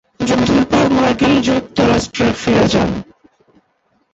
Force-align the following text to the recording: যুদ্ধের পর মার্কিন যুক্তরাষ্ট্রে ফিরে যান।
যুদ্ধের 0.27 0.63
পর 0.71 0.85
মার্কিন 0.95 1.33
যুক্তরাষ্ট্রে 1.47 2.27
ফিরে 2.41 2.65
যান। 2.67 2.91